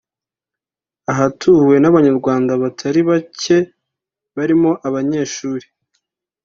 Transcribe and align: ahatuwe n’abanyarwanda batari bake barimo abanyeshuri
ahatuwe 1.11 1.75
n’abanyarwanda 1.79 2.51
batari 2.63 3.01
bake 3.09 3.57
barimo 4.35 4.71
abanyeshuri 4.87 5.65